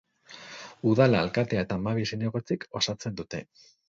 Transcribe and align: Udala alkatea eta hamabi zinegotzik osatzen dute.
Udala 0.91 1.19
alkatea 1.25 1.61
eta 1.65 1.77
hamabi 1.81 2.05
zinegotzik 2.13 2.65
osatzen 2.81 3.21
dute. 3.21 3.43